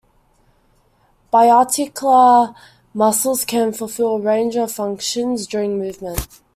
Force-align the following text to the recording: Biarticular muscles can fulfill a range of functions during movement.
Biarticular 1.31 2.55
muscles 2.91 3.45
can 3.45 3.71
fulfill 3.71 4.15
a 4.15 4.19
range 4.19 4.55
of 4.55 4.71
functions 4.71 5.45
during 5.45 5.77
movement. 5.77 6.41